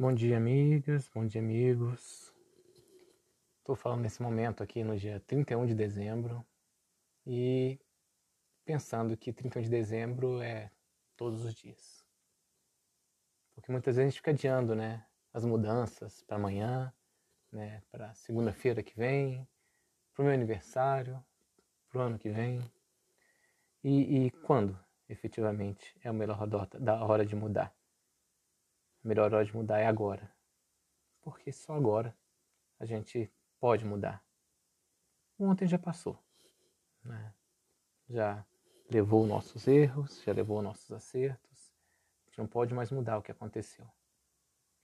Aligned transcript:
Bom 0.00 0.14
dia, 0.14 0.38
amigas, 0.38 1.10
bom 1.14 1.26
dia, 1.26 1.42
amigos. 1.42 2.34
Estou 3.58 3.76
falando 3.76 4.00
nesse 4.00 4.22
momento 4.22 4.62
aqui 4.62 4.82
no 4.82 4.96
dia 4.96 5.22
31 5.26 5.66
de 5.66 5.74
dezembro 5.74 6.42
e 7.26 7.78
pensando 8.64 9.14
que 9.14 9.30
31 9.30 9.60
de 9.60 9.68
dezembro 9.68 10.40
é 10.40 10.70
todos 11.18 11.44
os 11.44 11.52
dias. 11.52 12.02
Porque 13.54 13.70
muitas 13.70 13.96
vezes 13.96 14.06
a 14.06 14.10
gente 14.10 14.20
fica 14.20 14.30
adiando, 14.30 14.74
né? 14.74 15.04
As 15.34 15.44
mudanças 15.44 16.22
para 16.22 16.36
amanhã, 16.38 16.90
né? 17.52 17.82
Para 17.90 18.14
segunda-feira 18.14 18.82
que 18.82 18.96
vem, 18.96 19.46
para 20.14 20.22
o 20.22 20.24
meu 20.24 20.32
aniversário, 20.32 21.22
para 21.90 21.98
o 21.98 22.04
ano 22.04 22.18
que 22.18 22.30
vem. 22.30 22.58
E, 23.84 24.24
e 24.24 24.30
quando 24.30 24.82
efetivamente 25.10 25.94
é 26.02 26.08
a 26.08 26.12
melhor 26.14 26.46
da 26.46 27.04
hora 27.04 27.26
de 27.26 27.36
mudar? 27.36 27.78
A 29.04 29.08
melhor 29.08 29.32
hora 29.32 29.44
de 29.44 29.54
mudar 29.54 29.78
é 29.78 29.86
agora. 29.86 30.30
Porque 31.22 31.52
só 31.52 31.74
agora 31.74 32.16
a 32.78 32.84
gente 32.84 33.32
pode 33.58 33.84
mudar. 33.84 34.22
Ontem 35.38 35.66
já 35.66 35.78
passou. 35.78 36.18
Né? 37.04 37.34
Já 38.08 38.44
levou 38.90 39.26
nossos 39.26 39.66
erros, 39.66 40.22
já 40.22 40.32
levou 40.32 40.60
nossos 40.60 40.90
acertos. 40.92 41.72
A 42.24 42.30
gente 42.30 42.38
não 42.38 42.46
pode 42.46 42.74
mais 42.74 42.90
mudar 42.90 43.18
o 43.18 43.22
que 43.22 43.32
aconteceu. 43.32 43.86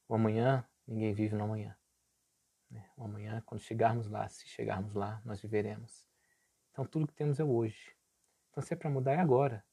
O 0.09 0.15
amanhã, 0.15 0.67
ninguém 0.87 1.13
vive 1.13 1.35
no 1.35 1.45
amanhã. 1.45 1.77
Né? 2.71 2.89
O 2.97 3.05
amanhã, 3.05 3.43
quando 3.45 3.61
chegarmos 3.61 4.09
lá, 4.09 4.29
se 4.29 4.47
chegarmos 4.47 4.95
lá, 4.95 5.21
nós 5.25 5.41
viveremos. 5.41 6.07
Então 6.71 6.85
tudo 6.85 7.07
que 7.07 7.15
temos 7.15 7.41
é 7.41 7.45
hoje. 7.45 7.95
Então 8.51 8.63
se 8.63 8.73
é 8.73 8.77
para 8.77 8.91
mudar 8.91 9.13
é 9.13 9.19
agora. 9.19 9.65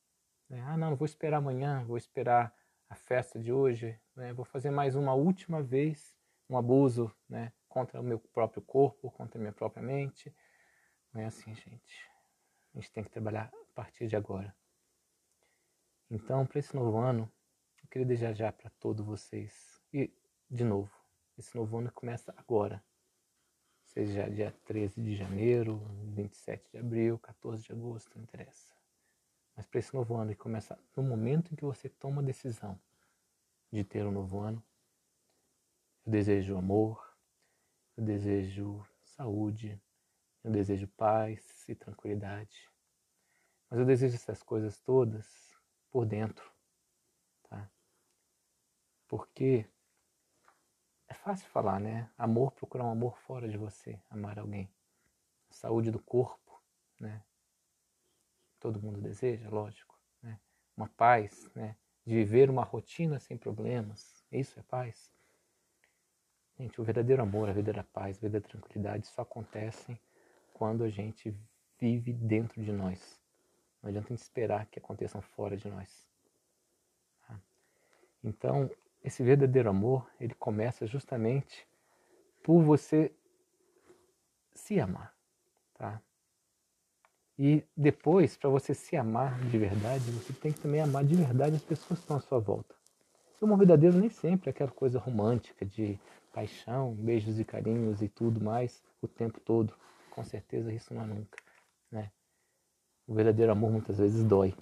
Né? 0.49 0.61
Ah, 0.65 0.75
não, 0.75 0.95
vou 0.95 1.05
esperar 1.05 1.37
amanhã, 1.37 1.83
vou 1.85 1.97
esperar 1.97 2.53
a 2.93 2.95
festa 2.95 3.39
de 3.39 3.51
hoje, 3.51 3.99
né? 4.15 4.31
vou 4.33 4.45
fazer 4.45 4.69
mais 4.69 4.95
uma 4.95 5.15
última 5.15 5.63
vez 5.63 6.15
um 6.47 6.55
abuso 6.55 7.11
né? 7.27 7.51
contra 7.67 7.99
o 7.99 8.03
meu 8.03 8.19
próprio 8.19 8.61
corpo, 8.61 9.09
contra 9.09 9.39
a 9.39 9.41
minha 9.41 9.51
própria 9.51 9.81
mente. 9.81 10.31
Não 11.11 11.19
é 11.19 11.25
assim, 11.25 11.55
gente. 11.55 12.07
A 12.71 12.79
gente 12.79 12.91
tem 12.91 13.03
que 13.03 13.09
trabalhar 13.09 13.51
a 13.51 13.73
partir 13.73 14.05
de 14.05 14.15
agora. 14.15 14.55
Então, 16.07 16.45
para 16.45 16.59
esse 16.59 16.75
novo 16.75 16.95
ano, 16.99 17.31
eu 17.81 17.89
queria 17.89 18.05
desejar 18.05 18.53
para 18.53 18.69
todos 18.79 19.03
vocês. 19.03 19.81
E, 19.91 20.13
de 20.47 20.63
novo, 20.63 20.91
esse 21.35 21.55
novo 21.55 21.79
ano 21.79 21.91
começa 21.91 22.31
agora. 22.37 22.83
Seja 23.85 24.29
dia 24.29 24.51
13 24.65 25.01
de 25.01 25.15
janeiro, 25.15 25.81
27 26.13 26.69
de 26.71 26.77
abril, 26.77 27.17
14 27.17 27.63
de 27.63 27.71
agosto, 27.71 28.15
não 28.15 28.23
interessa. 28.23 28.72
Mas 29.55 29.65
para 29.67 29.79
esse 29.79 29.93
novo 29.93 30.15
ano 30.15 30.31
que 30.31 30.37
começa 30.37 30.77
no 30.95 31.03
momento 31.03 31.51
em 31.51 31.55
que 31.55 31.65
você 31.65 31.87
toma 31.87 32.21
a 32.21 32.25
decisão 32.25 32.79
de 33.71 33.83
ter 33.83 34.05
um 34.05 34.11
novo 34.11 34.39
ano, 34.39 34.63
eu 36.05 36.11
desejo 36.11 36.57
amor, 36.57 37.15
eu 37.95 38.03
desejo 38.03 38.85
saúde, 39.03 39.79
eu 40.43 40.51
desejo 40.51 40.87
paz 40.89 41.67
e 41.69 41.75
tranquilidade. 41.75 42.69
Mas 43.69 43.79
eu 43.79 43.85
desejo 43.85 44.15
essas 44.15 44.43
coisas 44.43 44.79
todas 44.79 45.55
por 45.89 46.05
dentro, 46.05 46.51
tá? 47.49 47.69
Porque 49.07 49.65
é 51.07 51.13
fácil 51.13 51.47
falar, 51.49 51.79
né? 51.79 52.09
Amor, 52.17 52.51
procurar 52.51 52.85
um 52.85 52.91
amor 52.91 53.17
fora 53.19 53.47
de 53.47 53.57
você, 53.57 54.01
amar 54.09 54.39
alguém. 54.39 54.69
saúde 55.49 55.91
do 55.91 55.99
corpo, 55.99 56.61
né? 56.99 57.23
Todo 58.63 58.81
mundo 58.81 59.01
deseja, 59.01 59.49
lógico, 59.49 59.99
né? 60.21 60.39
uma 60.77 60.87
paz, 60.87 61.51
né? 61.53 61.75
de 62.05 62.15
viver 62.15 62.49
uma 62.49 62.63
rotina 62.63 63.19
sem 63.19 63.37
problemas, 63.37 64.23
isso 64.31 64.57
é 64.57 64.63
paz. 64.63 65.11
Gente, 66.57 66.79
o 66.79 66.83
verdadeiro 66.83 67.21
amor, 67.21 67.49
a 67.49 67.51
verdadeira 67.51 67.85
paz, 67.91 68.17
a 68.17 68.21
verdadeira 68.21 68.47
tranquilidade 68.47 69.07
só 69.07 69.23
acontecem 69.23 69.99
quando 70.53 70.85
a 70.85 70.89
gente 70.89 71.35
vive 71.77 72.13
dentro 72.13 72.63
de 72.63 72.71
nós. 72.71 73.19
Não 73.81 73.89
adianta 73.89 74.13
esperar 74.13 74.65
que 74.67 74.79
aconteçam 74.79 75.21
fora 75.21 75.57
de 75.57 75.67
nós. 75.67 76.07
Tá? 77.27 77.41
Então, 78.23 78.71
esse 79.03 79.21
verdadeiro 79.23 79.69
amor, 79.69 80.09
ele 80.21 80.33
começa 80.35 80.87
justamente 80.87 81.67
por 82.41 82.63
você 82.63 83.13
se 84.53 84.79
amar, 84.79 85.13
tá? 85.73 86.01
E 87.37 87.63
depois, 87.75 88.37
para 88.37 88.49
você 88.49 88.73
se 88.73 88.95
amar 88.95 89.39
de 89.49 89.57
verdade, 89.57 90.11
você 90.11 90.31
tem 90.33 90.51
que 90.51 90.59
também 90.59 90.81
amar 90.81 91.03
de 91.03 91.15
verdade 91.15 91.55
as 91.55 91.63
pessoas 91.63 91.99
que 91.99 92.03
estão 92.03 92.17
à 92.17 92.19
sua 92.19 92.39
volta. 92.39 92.75
O 93.41 93.45
amor 93.45 93.57
verdadeiro 93.57 93.97
nem 93.97 94.09
sempre 94.09 94.49
é 94.49 94.51
aquela 94.51 94.71
coisa 94.71 94.97
romântica 94.97 95.65
de 95.65 95.99
paixão, 96.31 96.93
beijos 96.93 97.39
e 97.39 97.43
carinhos 97.43 98.01
e 98.01 98.07
tudo 98.07 98.39
mais 98.41 98.81
o 99.01 99.07
tempo 99.07 99.39
todo. 99.41 99.73
Com 100.11 100.23
certeza 100.23 100.71
isso 100.71 100.93
não 100.93 101.01
é 101.01 101.05
nunca. 101.05 101.37
Né? 101.91 102.11
O 103.05 103.13
verdadeiro 103.13 103.51
amor 103.51 103.69
muitas 103.69 103.97
vezes 103.97 104.23
dói. 104.23 104.55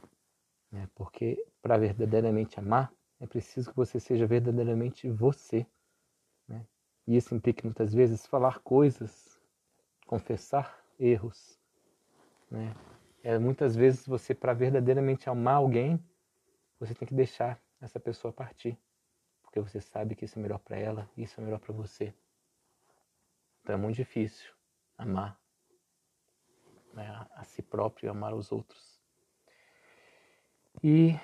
Né? 0.72 0.90
Porque 0.96 1.46
para 1.62 1.78
verdadeiramente 1.78 2.58
amar, 2.58 2.92
é 3.20 3.28
preciso 3.28 3.70
que 3.70 3.76
você 3.76 4.00
seja 4.00 4.26
verdadeiramente 4.26 5.08
você. 5.12 5.64
Né? 6.48 6.66
E 7.06 7.16
isso 7.18 7.36
implica 7.36 7.62
muitas 7.64 7.94
vezes 7.94 8.26
falar 8.26 8.60
coisas, 8.62 9.40
confessar 10.08 10.84
erros, 10.98 11.61
né? 12.52 12.76
É, 13.24 13.40
muitas 13.40 13.76
vezes 13.76 14.06
você, 14.06 14.36
para 14.36 14.54
verdadeiramente 14.54 15.30
amar 15.30 15.56
alguém, 15.56 16.04
você 16.80 16.94
tem 16.94 17.08
que 17.08 17.14
deixar 17.14 17.62
essa 17.80 18.00
pessoa 18.00 18.34
partir. 18.34 18.78
Porque 19.42 19.60
você 19.60 19.80
sabe 19.80 20.16
que 20.16 20.26
isso 20.26 20.38
é 20.38 20.42
melhor 20.42 20.60
para 20.60 20.78
ela 20.78 21.10
e 21.16 21.24
isso 21.24 21.40
é 21.40 21.44
melhor 21.44 21.60
para 21.60 21.74
você. 21.74 22.14
Então 23.62 23.76
é 23.76 23.78
muito 23.78 23.96
difícil 23.96 24.52
amar 24.98 25.40
né, 26.94 27.28
a 27.36 27.44
si 27.44 27.62
próprio 27.62 28.08
e 28.08 28.10
amar 28.10 28.34
os 28.34 28.52
outros. 28.52 29.00
E 30.84 31.16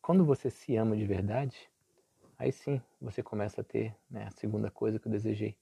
quando 0.00 0.24
você 0.24 0.50
se 0.50 0.76
ama 0.76 0.96
de 0.96 1.06
verdade, 1.06 1.70
aí 2.36 2.52
sim 2.52 2.82
você 3.00 3.22
começa 3.22 3.60
a 3.60 3.64
ter 3.64 3.96
né, 4.10 4.24
a 4.26 4.30
segunda 4.30 4.70
coisa 4.70 4.98
que 4.98 5.06
eu 5.06 5.12
desejei, 5.12 5.56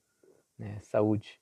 né, 0.59 0.81
saúde. 0.81 1.41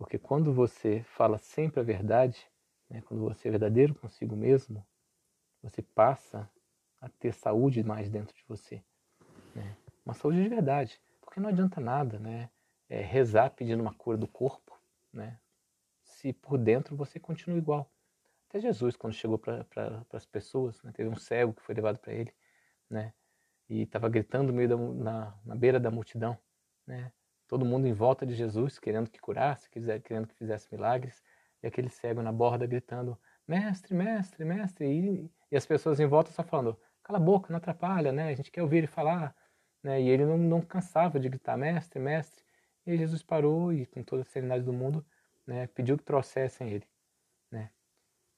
Porque 0.00 0.18
quando 0.18 0.50
você 0.50 1.02
fala 1.02 1.36
sempre 1.36 1.78
a 1.78 1.82
verdade, 1.82 2.50
né, 2.88 3.02
quando 3.02 3.22
você 3.22 3.48
é 3.48 3.50
verdadeiro 3.50 3.94
consigo 3.94 4.34
mesmo, 4.34 4.82
você 5.62 5.82
passa 5.82 6.50
a 7.02 7.10
ter 7.10 7.34
saúde 7.34 7.84
mais 7.84 8.08
dentro 8.08 8.34
de 8.34 8.42
você. 8.48 8.82
Né? 9.54 9.76
Uma 10.02 10.14
saúde 10.14 10.42
de 10.42 10.48
verdade. 10.48 10.98
Porque 11.20 11.38
não 11.38 11.50
adianta 11.50 11.82
nada 11.82 12.18
né, 12.18 12.48
é, 12.88 13.02
rezar 13.02 13.50
pedindo 13.50 13.82
uma 13.82 13.92
cura 13.92 14.16
do 14.16 14.26
corpo, 14.26 14.74
né, 15.12 15.38
se 16.02 16.32
por 16.32 16.56
dentro 16.56 16.96
você 16.96 17.20
continua 17.20 17.58
igual. 17.58 17.92
Até 18.48 18.58
Jesus, 18.58 18.96
quando 18.96 19.12
chegou 19.12 19.38
para 19.38 19.64
pra, 19.64 20.02
as 20.14 20.24
pessoas, 20.24 20.82
né, 20.82 20.92
teve 20.92 21.10
um 21.10 21.16
cego 21.16 21.52
que 21.52 21.60
foi 21.60 21.74
levado 21.74 21.98
para 21.98 22.14
ele, 22.14 22.32
né, 22.88 23.12
e 23.68 23.82
estava 23.82 24.08
gritando 24.08 24.50
meio 24.50 24.70
da, 24.70 24.76
na, 24.78 25.38
na 25.44 25.54
beira 25.54 25.78
da 25.78 25.90
multidão, 25.90 26.38
né, 26.86 27.12
todo 27.50 27.64
mundo 27.64 27.88
em 27.88 27.92
volta 27.92 28.24
de 28.24 28.32
Jesus, 28.32 28.78
querendo 28.78 29.10
que 29.10 29.20
curasse, 29.20 29.68
querendo 29.68 30.28
que 30.28 30.34
fizesse 30.36 30.68
milagres, 30.70 31.20
e 31.60 31.66
aquele 31.66 31.88
cego 31.90 32.22
na 32.22 32.30
borda 32.30 32.64
gritando: 32.64 33.18
Mestre, 33.46 33.92
mestre, 33.92 34.44
mestre, 34.44 34.86
e, 34.86 35.30
e 35.50 35.56
as 35.56 35.66
pessoas 35.66 35.98
em 35.98 36.06
volta 36.06 36.30
só 36.30 36.44
falando: 36.44 36.78
Cala 37.02 37.18
a 37.18 37.20
boca, 37.20 37.50
não 37.50 37.56
atrapalha, 37.56 38.12
né? 38.12 38.28
A 38.28 38.34
gente 38.34 38.52
quer 38.52 38.62
ouvir 38.62 38.78
ele 38.78 38.86
falar. 38.86 39.34
Né? 39.82 40.00
E 40.00 40.08
ele 40.08 40.24
não, 40.24 40.38
não 40.38 40.60
cansava 40.60 41.18
de 41.18 41.28
gritar: 41.28 41.56
Mestre, 41.56 41.98
mestre. 41.98 42.44
E 42.86 42.96
Jesus 42.96 43.20
parou 43.20 43.72
e, 43.72 43.84
com 43.84 44.04
toda 44.04 44.22
a 44.22 44.24
serenidade 44.24 44.62
do 44.64 44.72
mundo, 44.72 45.04
né, 45.44 45.66
pediu 45.66 45.98
que 45.98 46.04
trouxessem 46.04 46.70
ele. 46.70 46.86
Né? 47.50 47.70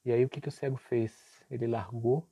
E 0.07 0.11
aí 0.13 0.25
o 0.25 0.29
que, 0.29 0.41
que 0.41 0.49
o 0.49 0.53
cego 0.53 0.79
fez? 0.79 1.45
Ele 1.51 1.67
largou 1.67 2.27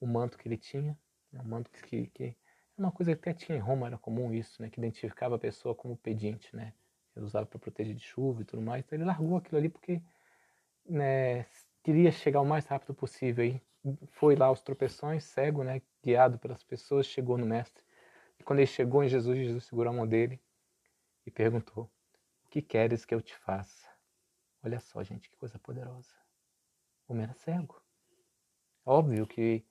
o 0.00 0.06
manto 0.06 0.38
que 0.38 0.46
ele 0.46 0.56
tinha, 0.56 0.96
né, 1.32 1.40
um 1.40 1.48
manto 1.48 1.70
que, 1.70 2.06
que 2.06 2.36
uma 2.80 2.90
coisa 2.90 3.14
que 3.14 3.28
até 3.28 3.34
tinha 3.34 3.58
em 3.58 3.60
Roma, 3.60 3.86
era 3.86 3.98
comum 3.98 4.32
isso, 4.32 4.60
né? 4.62 4.70
Que 4.70 4.80
identificava 4.80 5.36
a 5.36 5.38
pessoa 5.38 5.74
como 5.74 5.96
pedinte, 5.96 6.54
né? 6.56 6.72
Ele 7.14 7.26
usava 7.26 7.46
para 7.46 7.58
proteger 7.58 7.94
de 7.94 8.02
chuva 8.02 8.42
e 8.42 8.44
tudo 8.44 8.62
mais. 8.62 8.84
Então 8.84 8.96
ele 8.96 9.04
largou 9.04 9.36
aquilo 9.36 9.58
ali 9.58 9.68
porque 9.68 10.02
né, 10.88 11.44
queria 11.82 12.10
chegar 12.10 12.40
o 12.40 12.46
mais 12.46 12.66
rápido 12.66 12.94
possível. 12.94 13.44
E 13.44 13.62
foi 14.12 14.34
lá 14.34 14.46
aos 14.46 14.62
tropeções, 14.62 15.24
cego, 15.24 15.62
né? 15.62 15.82
Guiado 16.02 16.38
pelas 16.38 16.62
pessoas, 16.62 17.06
chegou 17.06 17.36
no 17.36 17.46
mestre. 17.46 17.84
E 18.38 18.42
quando 18.42 18.60
ele 18.60 18.66
chegou 18.66 19.04
em 19.04 19.08
Jesus, 19.08 19.36
Jesus 19.38 19.64
segurou 19.64 19.92
a 19.92 19.96
mão 19.96 20.06
dele 20.06 20.40
e 21.26 21.30
perguntou: 21.30 21.84
O 22.44 22.48
que 22.48 22.62
queres 22.62 23.04
que 23.04 23.14
eu 23.14 23.20
te 23.20 23.36
faça? 23.36 23.88
Olha 24.62 24.80
só, 24.80 25.02
gente, 25.02 25.28
que 25.28 25.36
coisa 25.36 25.58
poderosa. 25.58 26.14
O 27.06 27.12
homem 27.12 27.24
era 27.24 27.34
cego. 27.34 27.82
Óbvio 28.84 29.26
que 29.26 29.64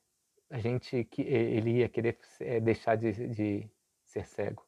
a 0.50 0.60
gente 0.60 1.04
que 1.06 1.22
ele 1.22 1.78
ia 1.78 1.90
querer 1.90 2.18
é, 2.40 2.60
deixar 2.60 2.96
de, 2.96 3.28
de 3.28 3.70
ser 4.04 4.26
cego 4.26 4.66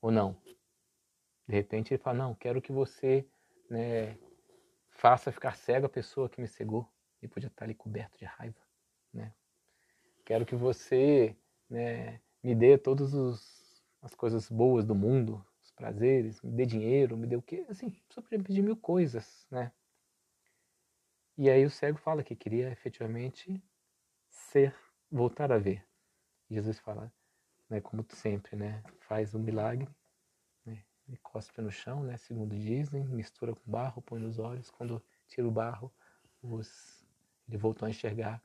ou 0.00 0.10
não. 0.10 0.40
De 1.46 1.54
repente 1.54 1.92
ele 1.92 2.02
fala 2.02 2.18
não, 2.18 2.34
quero 2.34 2.62
que 2.62 2.72
você 2.72 3.26
né, 3.68 4.16
faça 4.90 5.32
ficar 5.32 5.56
cego 5.56 5.86
a 5.86 5.90
pessoa 5.90 6.28
que 6.28 6.40
me 6.40 6.48
cegou 6.48 6.88
e 7.22 7.28
podia 7.28 7.48
estar 7.48 7.64
ali 7.64 7.74
coberto 7.74 8.18
de 8.18 8.24
raiva, 8.24 8.60
né? 9.12 9.34
Quero 10.24 10.46
que 10.46 10.54
você 10.54 11.36
né, 11.68 12.20
me 12.42 12.54
dê 12.54 12.78
todos 12.78 13.12
os 13.14 13.60
as 14.02 14.14
coisas 14.14 14.48
boas 14.48 14.84
do 14.84 14.94
mundo, 14.94 15.44
os 15.62 15.70
prazeres, 15.72 16.40
me 16.42 16.52
dê 16.52 16.64
dinheiro, 16.64 17.16
me 17.16 17.26
dê 17.26 17.36
o 17.36 17.42
quê? 17.42 17.66
Assim, 17.68 17.88
a 17.88 18.08
pessoa 18.08 18.24
podia 18.24 18.42
pedir 18.42 18.62
mil 18.62 18.76
coisas, 18.76 19.46
né? 19.50 19.72
E 21.36 21.48
aí 21.48 21.64
o 21.64 21.70
cego 21.70 21.98
fala 21.98 22.22
que 22.22 22.36
queria 22.36 22.70
efetivamente 22.70 23.62
ser, 24.28 24.74
voltar 25.10 25.50
a 25.50 25.58
ver. 25.58 25.86
Jesus 26.48 26.78
fala, 26.78 27.12
né, 27.68 27.80
como 27.80 28.04
sempre, 28.10 28.56
né, 28.56 28.82
faz 29.00 29.34
um 29.34 29.38
milagre, 29.38 29.88
né, 30.64 30.84
ele 31.08 31.16
cospe 31.18 31.60
no 31.60 31.70
chão, 31.70 32.02
né, 32.02 32.16
segundo 32.16 32.56
dizem, 32.56 33.04
mistura 33.04 33.54
com 33.54 33.70
barro, 33.70 34.02
põe 34.02 34.20
nos 34.20 34.38
olhos, 34.38 34.70
quando 34.70 35.02
tira 35.28 35.46
o 35.46 35.50
barro, 35.50 35.92
os, 36.42 37.04
ele 37.48 37.56
voltou 37.56 37.86
a 37.86 37.90
enxergar. 37.90 38.42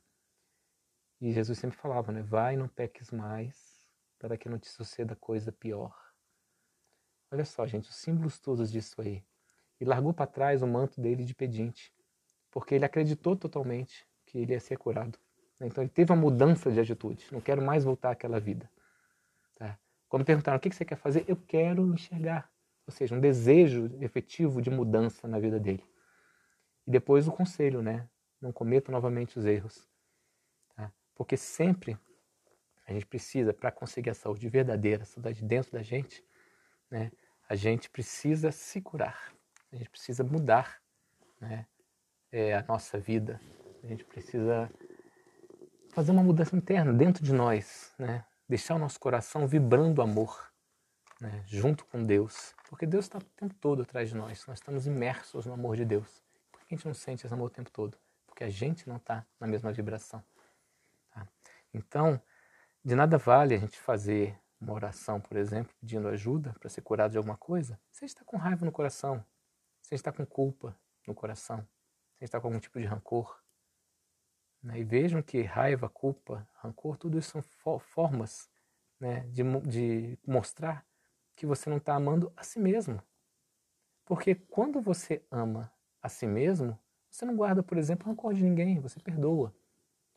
E 1.20 1.32
Jesus 1.32 1.58
sempre 1.58 1.78
falava, 1.78 2.12
né, 2.12 2.22
vai 2.22 2.56
não 2.56 2.68
peques 2.68 3.10
mais, 3.10 3.88
para 4.18 4.36
que 4.36 4.48
não 4.48 4.58
te 4.58 4.68
suceda 4.68 5.16
coisa 5.16 5.52
pior. 5.52 5.94
Olha 7.30 7.44
só, 7.44 7.66
gente, 7.66 7.88
os 7.90 7.96
símbolos 7.96 8.38
todos 8.38 8.70
disso 8.70 9.00
aí. 9.00 9.24
E 9.80 9.84
largou 9.84 10.14
para 10.14 10.26
trás 10.26 10.62
o 10.62 10.66
manto 10.66 11.00
dele 11.00 11.24
de 11.24 11.34
pedinte, 11.34 11.92
porque 12.50 12.74
ele 12.74 12.84
acreditou 12.84 13.36
totalmente 13.36 14.06
que 14.24 14.38
ele 14.38 14.52
ia 14.52 14.60
ser 14.60 14.78
curado. 14.78 15.18
Então 15.60 15.82
ele 15.82 15.90
teve 15.90 16.12
uma 16.12 16.20
mudança 16.20 16.70
de 16.70 16.80
atitude. 16.80 17.26
Não 17.32 17.40
quero 17.40 17.62
mais 17.62 17.84
voltar 17.84 18.10
àquela 18.10 18.38
vida. 18.38 18.70
Tá? 19.54 19.78
Quando 20.08 20.24
perguntaram 20.24 20.58
o 20.58 20.60
que 20.60 20.70
você 20.70 20.84
quer 20.84 20.96
fazer, 20.96 21.24
eu 21.26 21.36
quero 21.36 21.86
enxergar. 21.92 22.50
Ou 22.86 22.92
seja, 22.92 23.14
um 23.14 23.20
desejo 23.20 23.90
efetivo 24.00 24.60
de 24.60 24.70
mudança 24.70 25.26
na 25.26 25.38
vida 25.38 25.58
dele. 25.58 25.84
E 26.86 26.90
depois 26.90 27.26
o 27.26 27.32
conselho, 27.32 27.82
né? 27.82 28.08
Não 28.40 28.52
cometa 28.52 28.92
novamente 28.92 29.38
os 29.38 29.44
erros. 29.44 29.88
Tá? 30.76 30.92
Porque 31.14 31.36
sempre 31.36 31.98
a 32.86 32.92
gente 32.92 33.06
precisa, 33.06 33.52
para 33.52 33.72
conseguir 33.72 34.10
a 34.10 34.14
saúde 34.14 34.48
verdadeira, 34.48 35.02
a 35.02 35.06
saúde 35.06 35.42
dentro 35.42 35.72
da 35.72 35.82
gente, 35.82 36.24
né? 36.88 37.10
a 37.48 37.56
gente 37.56 37.90
precisa 37.90 38.52
se 38.52 38.80
curar. 38.80 39.32
A 39.72 39.76
gente 39.76 39.90
precisa 39.90 40.22
mudar 40.22 40.80
né? 41.40 41.66
É, 42.30 42.54
a 42.54 42.62
nossa 42.62 42.98
vida. 42.98 43.40
A 43.82 43.86
gente 43.86 44.04
precisa 44.04 44.70
fazer 45.96 46.10
uma 46.10 46.22
mudança 46.22 46.54
interna 46.54 46.92
dentro 46.92 47.24
de 47.24 47.32
nós, 47.32 47.90
né? 47.98 48.22
deixar 48.46 48.74
o 48.74 48.78
nosso 48.78 49.00
coração 49.00 49.46
vibrando 49.46 50.02
amor, 50.02 50.52
né? 51.18 51.42
junto 51.46 51.86
com 51.86 52.04
Deus, 52.04 52.54
porque 52.68 52.84
Deus 52.84 53.06
está 53.06 53.16
o 53.16 53.22
tempo 53.22 53.54
todo 53.54 53.80
atrás 53.80 54.10
de 54.10 54.14
nós, 54.14 54.46
nós 54.46 54.58
estamos 54.58 54.86
imersos 54.86 55.46
no 55.46 55.54
amor 55.54 55.74
de 55.74 55.86
Deus. 55.86 56.22
Por 56.52 56.60
que 56.60 56.74
a 56.74 56.76
gente 56.76 56.86
não 56.86 56.92
sente 56.92 57.24
esse 57.24 57.32
amor 57.32 57.46
o 57.46 57.50
tempo 57.50 57.70
todo? 57.70 57.96
Porque 58.26 58.44
a 58.44 58.50
gente 58.50 58.86
não 58.86 58.96
está 58.96 59.24
na 59.40 59.46
mesma 59.46 59.72
vibração. 59.72 60.22
Tá? 61.14 61.26
Então, 61.72 62.20
de 62.84 62.94
nada 62.94 63.16
vale 63.16 63.54
a 63.54 63.58
gente 63.58 63.78
fazer 63.78 64.38
uma 64.60 64.74
oração, 64.74 65.18
por 65.18 65.38
exemplo, 65.38 65.74
pedindo 65.80 66.08
ajuda 66.08 66.54
para 66.60 66.68
ser 66.68 66.82
curado 66.82 67.12
de 67.12 67.16
alguma 67.16 67.38
coisa, 67.38 67.80
se 67.90 68.04
a 68.04 68.06
gente 68.06 68.16
está 68.16 68.24
com 68.26 68.36
raiva 68.36 68.66
no 68.66 68.72
coração, 68.72 69.24
se 69.80 69.94
a 69.94 69.96
gente 69.96 70.00
está 70.06 70.12
com 70.12 70.26
culpa 70.26 70.78
no 71.06 71.14
coração, 71.14 71.56
se 71.56 71.62
a 71.62 72.18
gente 72.20 72.24
está 72.24 72.38
com 72.38 72.48
algum 72.48 72.60
tipo 72.60 72.78
de 72.78 72.84
rancor, 72.84 73.45
né? 74.66 74.80
E 74.80 74.84
vejam 74.84 75.22
que 75.22 75.42
raiva, 75.42 75.88
culpa, 75.88 76.46
rancor, 76.54 76.96
tudo 76.96 77.16
isso 77.16 77.40
são 77.40 77.78
formas 77.78 78.50
né, 78.98 79.20
de, 79.28 79.42
de 79.60 80.18
mostrar 80.26 80.84
que 81.36 81.46
você 81.46 81.70
não 81.70 81.76
está 81.76 81.94
amando 81.94 82.32
a 82.36 82.42
si 82.42 82.58
mesmo. 82.58 83.00
Porque 84.04 84.34
quando 84.34 84.80
você 84.80 85.24
ama 85.30 85.72
a 86.02 86.08
si 86.08 86.26
mesmo, 86.26 86.76
você 87.08 87.24
não 87.24 87.36
guarda, 87.36 87.62
por 87.62 87.78
exemplo, 87.78 88.08
rancor 88.08 88.34
de 88.34 88.42
ninguém, 88.42 88.80
você 88.80 88.98
perdoa. 88.98 89.54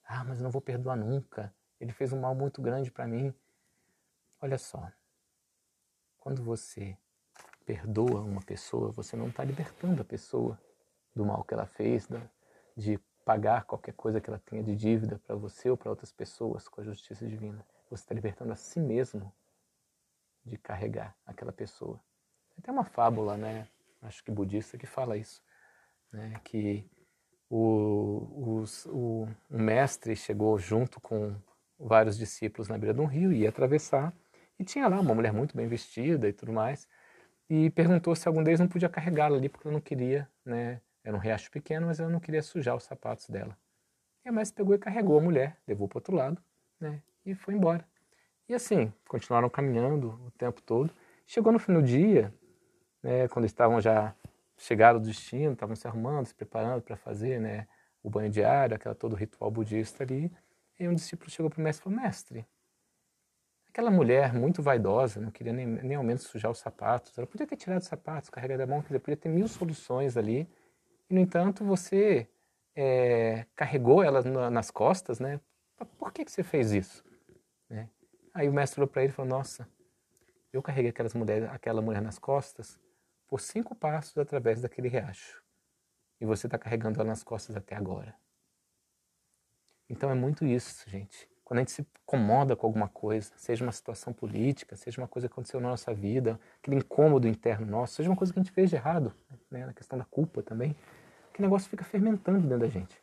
Ah, 0.03 0.23
mas 0.23 0.39
eu 0.39 0.43
não 0.43 0.51
vou 0.51 0.61
perdoar 0.61 0.95
nunca. 0.95 1.53
Ele 1.79 1.91
fez 1.91 2.11
um 2.11 2.19
mal 2.19 2.33
muito 2.33 2.59
grande 2.59 2.91
para 2.91 3.05
mim. 3.05 3.31
Olha 4.41 4.57
só, 4.57 4.91
quando 6.17 6.43
você 6.43 6.97
perdoa 7.65 8.21
uma 8.21 8.41
pessoa, 8.41 8.91
você 8.91 9.15
não 9.15 9.27
está 9.27 9.43
libertando 9.43 10.01
a 10.01 10.05
pessoa 10.05 10.59
do 11.15 11.23
mal 11.23 11.43
que 11.43 11.53
ela 11.53 11.67
fez, 11.67 12.07
de 12.75 12.99
pagar 13.29 13.63
qualquer 13.65 13.93
coisa 13.93 14.19
que 14.19 14.27
ela 14.27 14.41
tenha 14.43 14.63
de 14.63 14.75
dívida 14.75 15.21
para 15.27 15.35
você 15.35 15.69
ou 15.69 15.77
para 15.77 15.91
outras 15.91 16.11
pessoas 16.11 16.67
com 16.67 16.81
a 16.81 16.83
justiça 16.83 17.27
divina. 17.27 17.63
Você 17.91 18.01
está 18.01 18.15
libertando 18.15 18.51
a 18.51 18.55
si 18.55 18.79
mesmo 18.79 19.31
de 20.43 20.57
carregar 20.57 21.15
aquela 21.27 21.51
pessoa. 21.51 22.01
Tem 22.63 22.73
uma 22.73 22.83
fábula, 22.83 23.37
né? 23.37 23.67
Acho 24.01 24.23
que 24.23 24.31
budista 24.31 24.79
que 24.79 24.87
fala 24.87 25.15
isso, 25.15 25.43
né? 26.11 26.41
Que 26.43 26.89
o, 27.47 28.57
os, 28.61 28.87
o, 28.87 29.27
o 29.47 29.59
mestre 29.59 30.15
chegou 30.15 30.57
junto 30.57 30.99
com 30.99 31.35
vários 31.79 32.17
discípulos 32.17 32.67
na 32.67 32.79
beira 32.79 32.95
de 32.95 33.01
um 33.01 33.05
rio 33.05 33.31
e 33.31 33.41
ia 33.41 33.49
atravessar 33.49 34.11
e 34.57 34.63
tinha 34.63 34.87
lá 34.87 34.99
uma 34.99 35.13
mulher 35.13 35.31
muito 35.31 35.55
bem 35.55 35.67
vestida 35.67 36.27
e 36.27 36.33
tudo 36.33 36.51
mais 36.51 36.89
e 37.47 37.69
perguntou 37.69 38.15
se 38.15 38.27
algum 38.27 38.43
deles 38.43 38.59
não 38.59 38.67
podia 38.67 38.89
carregá-la 38.89 39.37
ali 39.37 39.49
porque 39.49 39.67
ela 39.67 39.73
não 39.75 39.81
queria, 39.81 40.27
né? 40.43 40.81
Era 41.03 41.15
um 41.15 41.19
riacho 41.19 41.49
pequeno, 41.51 41.87
mas 41.87 41.99
ela 41.99 42.09
não 42.09 42.19
queria 42.19 42.41
sujar 42.41 42.75
os 42.75 42.83
sapatos 42.83 43.29
dela. 43.29 43.57
E 44.23 44.29
a 44.29 44.31
mestre 44.31 44.57
pegou 44.57 44.75
e 44.75 44.77
carregou 44.77 45.17
a 45.17 45.21
mulher, 45.21 45.57
levou 45.67 45.87
para 45.87 45.97
o 45.97 45.99
outro 45.99 46.15
lado, 46.15 46.41
né? 46.79 47.01
E 47.25 47.33
foi 47.33 47.53
embora. 47.53 47.85
E 48.47 48.53
assim, 48.53 48.91
continuaram 49.07 49.49
caminhando 49.49 50.19
o 50.25 50.31
tempo 50.31 50.61
todo. 50.61 50.91
Chegou 51.25 51.51
no 51.51 51.59
fim 51.59 51.73
do 51.73 51.83
dia, 51.83 52.33
né, 53.01 53.27
quando 53.27 53.45
estavam 53.45 53.79
já 53.79 54.13
chegaram 54.57 54.97
ao 54.97 55.05
destino, 55.05 55.53
estavam 55.53 55.75
se 55.75 55.87
arrumando, 55.87 56.25
se 56.25 56.33
preparando 56.33 56.81
para 56.81 56.95
fazer 56.95 57.39
né, 57.39 57.67
o 58.03 58.09
banho 58.09 58.29
diário, 58.29 58.75
aquela 58.75 58.95
todo 58.95 59.15
ritual 59.15 59.49
budista 59.51 60.03
ali. 60.03 60.31
E 60.79 60.87
um 60.87 60.93
discípulo 60.93 61.29
chegou 61.29 61.49
para 61.49 61.59
o 61.59 61.63
mestre 61.63 61.81
e 61.81 61.83
falou: 61.83 61.99
Mestre, 61.99 62.45
aquela 63.67 63.91
mulher 63.91 64.33
muito 64.33 64.61
vaidosa, 64.61 65.21
não 65.21 65.31
queria 65.31 65.53
nem, 65.53 65.65
nem 65.65 65.95
ao 65.95 66.03
menos 66.03 66.23
sujar 66.23 66.51
os 66.51 66.59
sapatos, 66.59 67.17
ela 67.17 67.27
podia 67.27 67.45
ter 67.45 67.55
tirado 67.55 67.81
os 67.81 67.87
sapatos, 67.87 68.29
carregado 68.29 68.63
a 68.63 68.67
mão, 68.67 68.81
quer 68.81 68.87
dizer, 68.87 68.99
podia 68.99 69.17
ter 69.17 69.29
mil 69.29 69.47
soluções 69.47 70.17
ali 70.17 70.49
e, 71.09 71.13
no 71.13 71.19
entanto, 71.19 71.65
você 71.65 72.27
é, 72.75 73.45
carregou 73.55 74.03
ela 74.03 74.21
nas 74.49 74.69
costas, 74.69 75.19
né? 75.19 75.39
Por 75.97 76.11
que, 76.11 76.25
que 76.25 76.31
você 76.31 76.43
fez 76.43 76.71
isso? 76.71 77.03
Né? 77.69 77.89
Aí 78.33 78.47
o 78.47 78.53
mestre 78.53 78.79
olhou 78.79 78.87
para 78.87 79.03
ele 79.03 79.11
e 79.11 79.15
falou: 79.15 79.29
Nossa, 79.29 79.67
eu 80.51 80.61
carreguei 80.61 80.89
aquelas 80.89 81.13
mulher, 81.13 81.49
aquela 81.49 81.81
mulher 81.81 82.01
nas 82.01 82.19
costas 82.19 82.79
por 83.27 83.39
cinco 83.39 83.75
passos 83.75 84.17
através 84.17 84.61
daquele 84.61 84.87
riacho. 84.87 85.43
E 86.19 86.25
você 86.25 86.47
está 86.47 86.57
carregando 86.57 86.99
ela 86.99 87.09
nas 87.09 87.23
costas 87.23 87.55
até 87.55 87.75
agora. 87.75 88.15
Então 89.89 90.09
é 90.09 90.15
muito 90.15 90.45
isso, 90.45 90.89
gente. 90.89 91.29
Quando 91.43 91.59
a 91.59 91.61
gente 91.61 91.71
se 91.71 91.81
incomoda 92.03 92.55
com 92.55 92.67
alguma 92.67 92.87
coisa, 92.87 93.31
seja 93.35 93.65
uma 93.65 93.71
situação 93.71 94.13
política, 94.13 94.75
seja 94.75 95.01
uma 95.01 95.07
coisa 95.07 95.27
que 95.27 95.31
aconteceu 95.31 95.59
na 95.59 95.69
nossa 95.69 95.93
vida, 95.93 96.39
aquele 96.61 96.77
incômodo 96.77 97.27
interno 97.27 97.65
nosso, 97.65 97.95
seja 97.95 98.09
uma 98.09 98.15
coisa 98.15 98.31
que 98.31 98.39
a 98.39 98.43
gente 98.43 98.51
fez 98.51 98.69
de 98.69 98.75
errado, 98.75 99.11
né, 99.49 99.65
na 99.65 99.73
questão 99.73 99.97
da 99.97 100.05
culpa 100.05 100.43
também, 100.43 100.75
que 101.39 101.41
negócio 101.41 101.69
fica 101.69 101.85
fermentando 101.85 102.41
dentro 102.41 102.59
da 102.59 102.67
gente. 102.67 103.01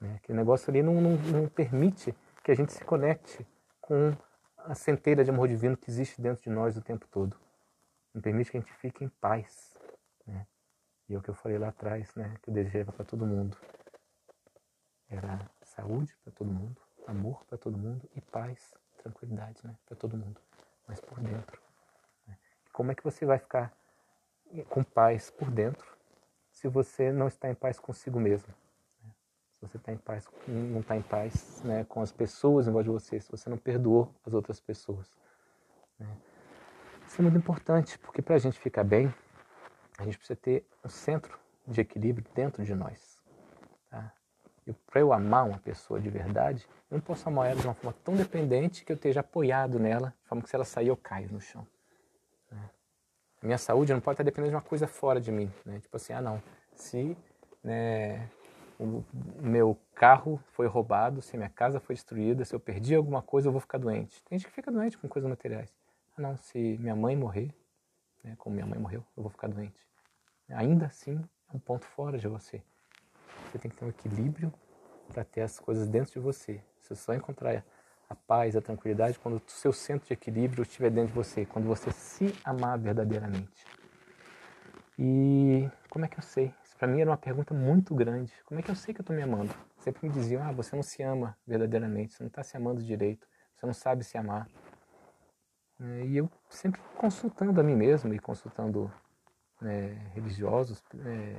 Né? 0.00 0.20
Que 0.22 0.32
negócio 0.32 0.70
ali 0.70 0.80
não, 0.80 1.00
não, 1.00 1.16
não 1.16 1.48
permite 1.48 2.14
que 2.44 2.52
a 2.52 2.54
gente 2.54 2.72
se 2.72 2.84
conecte 2.84 3.44
com 3.80 4.16
a 4.58 4.76
centelha 4.76 5.24
de 5.24 5.30
amor 5.30 5.48
divino 5.48 5.76
que 5.76 5.90
existe 5.90 6.22
dentro 6.22 6.40
de 6.44 6.50
nós 6.50 6.76
o 6.76 6.80
tempo 6.80 7.04
todo. 7.08 7.36
Não 8.14 8.22
permite 8.22 8.52
que 8.52 8.58
a 8.58 8.60
gente 8.60 8.72
fique 8.74 9.02
em 9.02 9.08
paz. 9.08 9.76
Né? 10.24 10.46
E 11.08 11.14
é 11.14 11.18
o 11.18 11.20
que 11.20 11.28
eu 11.28 11.34
falei 11.34 11.58
lá 11.58 11.68
atrás, 11.70 12.14
né? 12.14 12.36
que 12.40 12.50
eu 12.50 12.54
desejava 12.54 12.92
para 12.92 13.04
todo 13.04 13.26
mundo. 13.26 13.56
Era 15.08 15.40
saúde 15.64 16.16
para 16.22 16.32
todo 16.32 16.52
mundo, 16.52 16.80
amor 17.08 17.44
para 17.46 17.58
todo 17.58 17.76
mundo 17.76 18.08
e 18.14 18.20
paz, 18.20 18.72
tranquilidade 19.02 19.58
né? 19.66 19.74
para 19.84 19.96
todo 19.96 20.16
mundo. 20.16 20.40
Mas 20.86 21.00
por 21.00 21.18
dentro. 21.18 21.60
Né? 22.24 22.38
Como 22.72 22.92
é 22.92 22.94
que 22.94 23.02
você 23.02 23.26
vai 23.26 23.40
ficar 23.40 23.76
com 24.70 24.84
paz 24.84 25.28
por 25.32 25.50
dentro 25.50 25.93
se 26.64 26.68
você 26.68 27.12
não 27.12 27.28
está 27.28 27.50
em 27.50 27.54
paz 27.54 27.78
consigo 27.78 28.18
mesmo. 28.18 28.48
Né? 29.02 29.10
Se 29.52 29.60
você 29.60 29.76
está 29.76 29.92
em 29.92 29.98
paz, 29.98 30.26
não 30.48 30.80
está 30.80 30.96
em 30.96 31.02
paz 31.02 31.62
né, 31.62 31.84
com 31.84 32.00
as 32.00 32.10
pessoas 32.10 32.66
em 32.66 32.70
volta 32.70 32.84
de 32.84 32.90
você, 32.90 33.20
se 33.20 33.30
você 33.30 33.50
não 33.50 33.58
perdoou 33.58 34.10
as 34.24 34.32
outras 34.32 34.60
pessoas. 34.60 35.06
Né? 35.98 36.08
Isso 37.06 37.20
é 37.20 37.22
muito 37.22 37.36
importante, 37.36 37.98
porque 37.98 38.22
para 38.22 38.36
a 38.36 38.38
gente 38.38 38.58
ficar 38.58 38.82
bem, 38.82 39.14
a 39.98 40.04
gente 40.04 40.16
precisa 40.16 40.38
ter 40.40 40.66
um 40.82 40.88
centro 40.88 41.38
de 41.66 41.82
equilíbrio 41.82 42.26
dentro 42.34 42.64
de 42.64 42.74
nós. 42.74 43.22
Tá? 43.90 44.10
Para 44.86 45.02
eu 45.02 45.12
amar 45.12 45.46
uma 45.46 45.58
pessoa 45.58 46.00
de 46.00 46.08
verdade, 46.08 46.66
eu 46.90 46.96
não 46.96 47.04
posso 47.04 47.28
amar 47.28 47.50
ela 47.50 47.60
de 47.60 47.66
uma 47.66 47.74
forma 47.74 47.94
tão 48.02 48.16
dependente 48.16 48.86
que 48.86 48.92
eu 48.92 48.96
esteja 48.96 49.20
apoiado 49.20 49.78
nela, 49.78 50.14
de 50.22 50.28
forma 50.28 50.42
que 50.42 50.48
se 50.48 50.56
ela 50.56 50.64
sair 50.64 50.88
eu 50.88 50.96
caio 50.96 51.30
no 51.30 51.42
chão. 51.42 51.66
A 53.44 53.46
minha 53.46 53.58
saúde 53.58 53.92
não 53.92 54.00
pode 54.00 54.14
estar 54.14 54.24
dependendo 54.24 54.52
de 54.52 54.56
uma 54.56 54.62
coisa 54.62 54.86
fora 54.86 55.20
de 55.20 55.30
mim. 55.30 55.52
Né? 55.66 55.78
Tipo 55.78 55.98
assim, 55.98 56.14
ah 56.14 56.22
não, 56.22 56.42
se 56.74 57.14
né, 57.62 58.26
o 58.78 59.04
meu 59.38 59.78
carro 59.94 60.40
foi 60.52 60.66
roubado, 60.66 61.20
se 61.20 61.36
minha 61.36 61.50
casa 61.50 61.78
foi 61.78 61.94
destruída, 61.94 62.42
se 62.46 62.54
eu 62.54 62.58
perdi 62.58 62.94
alguma 62.94 63.20
coisa, 63.20 63.48
eu 63.48 63.52
vou 63.52 63.60
ficar 63.60 63.76
doente. 63.76 64.22
Tem 64.24 64.38
gente 64.38 64.48
que 64.48 64.54
fica 64.54 64.72
doente 64.72 64.96
com 64.96 65.06
coisas 65.06 65.28
materiais. 65.28 65.70
Ah, 66.16 66.22
não, 66.22 66.38
se 66.38 66.78
minha 66.80 66.96
mãe 66.96 67.14
morrer, 67.14 67.54
né, 68.24 68.34
como 68.38 68.54
minha 68.54 68.66
mãe 68.66 68.78
morreu, 68.78 69.04
eu 69.14 69.22
vou 69.22 69.30
ficar 69.30 69.48
doente. 69.48 69.86
Ainda 70.48 70.86
assim, 70.86 71.22
é 71.52 71.54
um 71.54 71.60
ponto 71.60 71.84
fora 71.84 72.16
de 72.16 72.26
você. 72.26 72.62
Você 73.52 73.58
tem 73.58 73.70
que 73.70 73.76
ter 73.76 73.84
um 73.84 73.90
equilíbrio 73.90 74.50
para 75.12 75.22
ter 75.22 75.42
as 75.42 75.60
coisas 75.60 75.86
dentro 75.86 76.14
de 76.14 76.18
você. 76.18 76.62
Se 76.78 76.88
você 76.88 76.94
só 76.94 77.12
encontrar 77.12 77.62
a 78.14 78.26
paz, 78.26 78.56
a 78.56 78.60
tranquilidade, 78.60 79.18
quando 79.18 79.36
o 79.36 79.42
seu 79.46 79.72
centro 79.72 80.06
de 80.06 80.14
equilíbrio 80.14 80.62
estiver 80.62 80.90
dentro 80.90 81.08
de 81.08 81.14
você, 81.14 81.44
quando 81.44 81.66
você 81.66 81.90
se 81.92 82.34
amar 82.44 82.78
verdadeiramente. 82.78 83.64
E 84.98 85.68
como 85.90 86.04
é 86.04 86.08
que 86.08 86.18
eu 86.18 86.22
sei? 86.22 86.54
Isso 86.64 86.76
para 86.76 86.88
mim 86.88 87.00
era 87.00 87.10
uma 87.10 87.16
pergunta 87.16 87.52
muito 87.52 87.94
grande. 87.94 88.32
Como 88.44 88.60
é 88.60 88.62
que 88.62 88.70
eu 88.70 88.74
sei 88.74 88.94
que 88.94 89.00
eu 89.00 89.02
estou 89.02 89.14
me 89.14 89.22
amando? 89.22 89.54
Sempre 89.78 90.08
me 90.08 90.14
diziam, 90.14 90.42
ah, 90.42 90.52
você 90.52 90.74
não 90.74 90.82
se 90.82 91.02
ama 91.02 91.36
verdadeiramente, 91.46 92.14
você 92.14 92.22
não 92.22 92.28
está 92.28 92.42
se 92.42 92.56
amando 92.56 92.82
direito, 92.82 93.26
você 93.54 93.66
não 93.66 93.74
sabe 93.74 94.04
se 94.04 94.16
amar. 94.16 94.48
É, 95.80 96.06
e 96.06 96.16
eu 96.16 96.30
sempre 96.48 96.80
consultando 96.96 97.60
a 97.60 97.64
mim 97.64 97.74
mesmo 97.74 98.14
e 98.14 98.18
consultando 98.18 98.90
né, 99.60 100.10
religiosos, 100.14 100.82
é, 101.04 101.36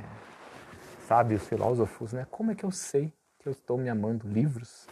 sábios, 1.08 1.48
filósofos, 1.48 2.14
né? 2.14 2.28
Como 2.30 2.52
é 2.52 2.56
que 2.56 2.66
eu 2.66 2.72
sei 2.72 3.14
que 3.40 3.48
eu 3.48 3.52
estou 3.52 3.78
me 3.78 3.90
amando? 3.90 4.28
Livros. 4.28 4.88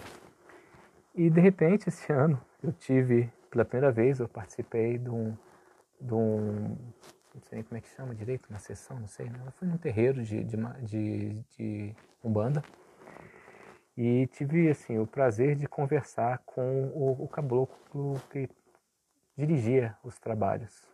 E 1.16 1.30
de 1.30 1.40
repente, 1.40 1.90
esse 1.90 2.12
ano, 2.12 2.42
eu 2.62 2.72
tive, 2.72 3.32
pela 3.50 3.64
primeira 3.64 3.92
vez, 3.92 4.20
eu 4.20 4.28
participei 4.28 4.98
de 4.98 5.10
um, 5.10 5.38
de 6.02 6.14
um 6.14 6.76
não 7.34 7.42
sei 7.42 7.58
nem 7.58 7.64
como 7.64 7.78
é 7.78 7.82
que 7.82 7.90
chama 7.90 8.14
direito, 8.14 8.48
uma 8.50 8.60
sessão, 8.60 9.00
não 9.00 9.08
sei, 9.08 9.28
né? 9.30 9.40
Eu 9.46 9.52
fui 9.54 9.68
num 9.68 9.78
terreiro 9.78 10.24
de, 10.24 10.44
de, 10.44 10.58
de, 10.84 11.46
de 11.58 11.96
Umbanda 12.24 12.64
e 13.98 14.28
tive, 14.28 14.70
assim, 14.70 14.98
o 14.98 15.06
prazer 15.06 15.56
de 15.56 15.68
conversar 15.68 16.40
com 16.46 16.92
o, 16.96 17.24
o 17.24 17.28
caboclo 17.28 18.20
que 18.32 18.50
dirigia 19.38 19.96
os 20.04 20.20
trabalhos. 20.20 20.88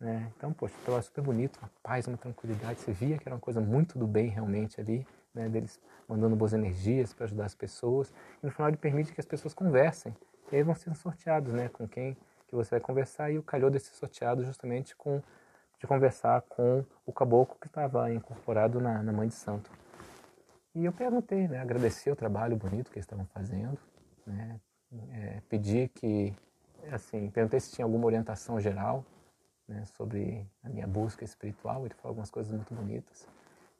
Né? 0.00 0.30
Então, 0.36 0.52
poxa, 0.52 0.74
estava 0.78 1.02
super 1.02 1.22
bonito, 1.22 1.58
uma 1.58 1.70
paz, 1.82 2.06
uma 2.06 2.16
tranquilidade. 2.16 2.80
Você 2.80 2.92
via 2.92 3.18
que 3.18 3.28
era 3.28 3.34
uma 3.34 3.40
coisa 3.40 3.60
muito 3.60 3.98
do 3.98 4.06
bem 4.06 4.28
realmente 4.28 4.80
ali, 4.80 5.06
né? 5.38 5.48
deles 5.48 5.80
mandando 6.08 6.36
boas 6.36 6.52
energias 6.52 7.14
para 7.14 7.24
ajudar 7.24 7.46
as 7.46 7.54
pessoas. 7.54 8.12
E 8.42 8.46
no 8.46 8.52
final 8.52 8.68
ele 8.68 8.76
permite 8.76 9.12
que 9.12 9.20
as 9.20 9.26
pessoas 9.26 9.54
conversem. 9.54 10.14
E 10.50 10.56
aí 10.56 10.62
vão 10.62 10.74
sendo 10.74 10.96
sorteados, 10.96 11.52
né? 11.52 11.68
Com 11.68 11.86
quem 11.86 12.16
que 12.46 12.54
você 12.54 12.70
vai 12.70 12.80
conversar. 12.80 13.30
E 13.30 13.38
o 13.38 13.42
calhou 13.42 13.70
desse 13.70 13.94
sorteado 13.94 14.44
justamente 14.44 14.96
com 14.96 15.22
de 15.78 15.86
conversar 15.86 16.42
com 16.42 16.84
o 17.06 17.12
caboclo 17.12 17.56
que 17.60 17.68
estava 17.68 18.12
incorporado 18.12 18.80
na, 18.80 19.00
na 19.00 19.12
Mãe 19.12 19.28
de 19.28 19.34
Santo. 19.34 19.70
E 20.74 20.84
eu 20.84 20.92
perguntei, 20.92 21.46
né? 21.46 21.60
Agradeci 21.60 22.10
o 22.10 22.16
trabalho 22.16 22.56
bonito 22.56 22.90
que 22.90 22.98
eles 22.98 23.04
estavam 23.04 23.26
fazendo, 23.26 23.78
né? 24.26 24.60
É, 25.12 25.42
pedi 25.48 25.88
que 25.94 26.34
assim, 26.90 27.30
perguntei 27.30 27.60
se 27.60 27.72
tinha 27.72 27.84
alguma 27.84 28.06
orientação 28.06 28.60
geral 28.60 29.04
né, 29.66 29.84
sobre 29.84 30.46
a 30.62 30.68
minha 30.68 30.86
busca 30.86 31.24
espiritual. 31.24 31.84
Ele 31.84 31.94
falou 31.94 32.10
algumas 32.10 32.30
coisas 32.30 32.52
muito 32.52 32.74
bonitas. 32.74 33.28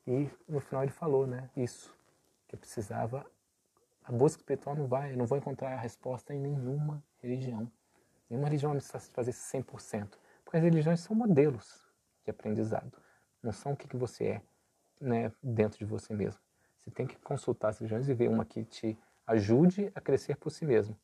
E 0.08 0.30
no 0.48 0.58
final 0.58 0.82
ele 0.82 0.90
falou, 0.90 1.26
né, 1.26 1.50
isso, 1.54 1.94
que 2.46 2.56
precisava. 2.56 3.26
A 4.02 4.10
busca 4.10 4.40
espiritual 4.40 4.74
não 4.74 4.86
vai, 4.86 5.14
não 5.14 5.26
vou 5.26 5.36
encontrar 5.36 5.74
a 5.74 5.78
resposta 5.78 6.32
em 6.32 6.40
nenhuma 6.40 7.04
religião. 7.20 7.70
Nenhuma 8.30 8.48
religião 8.48 8.70
vai 8.70 8.76
me 8.76 8.80
satisfazer 8.80 9.34
100%. 9.34 10.18
Porque 10.42 10.56
as 10.56 10.62
religiões 10.62 11.00
são 11.00 11.14
modelos 11.14 11.86
de 12.24 12.30
aprendizado. 12.30 12.90
Não 13.42 13.52
são 13.52 13.72
o 13.72 13.76
que, 13.76 13.86
que 13.86 13.98
você 13.98 14.24
é 14.24 14.42
né, 14.98 15.30
dentro 15.42 15.78
de 15.78 15.84
você 15.84 16.14
mesmo. 16.14 16.40
Você 16.78 16.90
tem 16.90 17.06
que 17.06 17.16
consultar 17.16 17.68
as 17.68 17.78
religiões 17.78 18.08
e 18.08 18.14
ver 18.14 18.30
uma 18.30 18.46
que 18.46 18.64
te 18.64 18.98
ajude 19.26 19.92
a 19.94 20.00
crescer 20.00 20.38
por 20.38 20.48
si 20.48 20.64
mesmo. 20.64 20.98